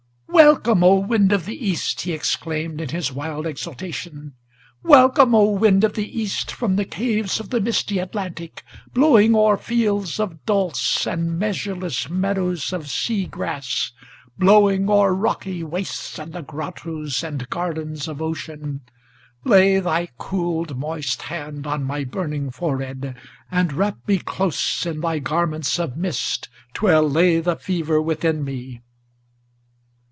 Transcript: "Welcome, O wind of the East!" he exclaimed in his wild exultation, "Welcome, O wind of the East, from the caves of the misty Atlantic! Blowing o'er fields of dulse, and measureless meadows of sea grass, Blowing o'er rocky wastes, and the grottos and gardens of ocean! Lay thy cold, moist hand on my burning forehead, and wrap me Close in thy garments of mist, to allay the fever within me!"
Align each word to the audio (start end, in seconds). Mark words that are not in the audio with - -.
"Welcome, 0.33 0.83
O 0.83 0.95
wind 0.95 1.31
of 1.33 1.45
the 1.45 1.63
East!" 1.65 2.01
he 2.01 2.13
exclaimed 2.13 2.81
in 2.81 2.89
his 2.89 3.11
wild 3.11 3.45
exultation, 3.45 4.33
"Welcome, 4.81 5.35
O 5.35 5.51
wind 5.51 5.83
of 5.83 5.93
the 5.93 6.19
East, 6.19 6.51
from 6.51 6.75
the 6.77 6.85
caves 6.85 7.39
of 7.39 7.49
the 7.49 7.61
misty 7.61 7.99
Atlantic! 7.99 8.63
Blowing 8.93 9.35
o'er 9.35 9.55
fields 9.57 10.19
of 10.19 10.43
dulse, 10.45 11.05
and 11.05 11.37
measureless 11.37 12.09
meadows 12.09 12.73
of 12.73 12.89
sea 12.89 13.25
grass, 13.27 13.91
Blowing 14.37 14.89
o'er 14.89 15.13
rocky 15.13 15.63
wastes, 15.63 16.17
and 16.19 16.33
the 16.33 16.41
grottos 16.43 17.23
and 17.23 17.47
gardens 17.49 18.07
of 18.07 18.21
ocean! 18.21 18.81
Lay 19.43 19.79
thy 19.79 20.09
cold, 20.17 20.75
moist 20.77 21.23
hand 21.23 21.67
on 21.67 21.83
my 21.83 22.03
burning 22.03 22.49
forehead, 22.51 23.15
and 23.51 23.71
wrap 23.73 23.99
me 24.07 24.17
Close 24.17 24.85
in 24.85 25.01
thy 25.01 25.19
garments 25.19 25.77
of 25.79 25.95
mist, 25.97 26.49
to 26.73 26.87
allay 26.87 27.39
the 27.39 27.55
fever 27.57 28.01
within 28.01 28.43
me!" 28.43 28.81